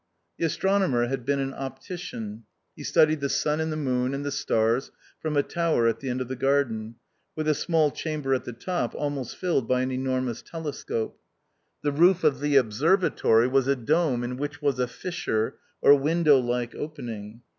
The 0.39 0.45
Astronomer 0.45 1.05
had 1.09 1.25
been 1.27 1.39
an 1.39 1.53
optician. 1.53 2.45
He 2.75 2.83
studied 2.83 3.19
the 3.21 3.29
sun 3.29 3.59
and 3.59 3.71
the 3.71 3.77
moon 3.77 4.15
and 4.15 4.25
the 4.25 4.31
stars 4.31 4.91
from 5.19 5.37
a 5.37 5.43
tower 5.43 5.87
at 5.87 5.99
the 5.99 6.09
end 6.09 6.21
of 6.21 6.27
the 6.27 6.35
garden, 6.35 6.95
with 7.35 7.47
a 7.47 7.53
small 7.53 7.91
chamber 7.91 8.33
at 8.33 8.43
the 8.43 8.51
top 8.51 8.95
almost 8.95 9.39
rilled 9.43 9.67
by 9.67 9.81
an 9.81 9.91
enormous 9.91 10.41
telescope. 10.41 11.19
The 11.83 11.91
roof 11.91 12.23
of 12.23 12.39
the 12.39 12.55
observatory 12.55 13.47
was 13.47 13.67
a 13.67 13.75
dome 13.75 14.23
in 14.23 14.37
which 14.37 14.59
was 14.59 14.79
a 14.79 14.87
fissure, 14.87 15.57
or 15.83 15.93
window 15.93 16.39
like 16.39 16.73
opening. 16.73 17.41